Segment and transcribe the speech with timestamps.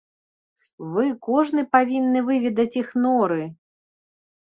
[0.95, 3.43] Вы кожны павінны выведваць іх норы!